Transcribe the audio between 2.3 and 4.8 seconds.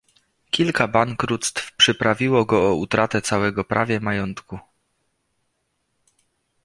go o utratę całego prawie majątku."